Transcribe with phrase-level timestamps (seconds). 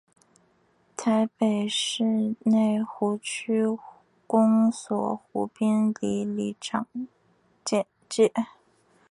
[0.97, 3.77] 台北市内湖区
[4.25, 6.87] 公所湖滨里里长
[7.63, 8.33] 简介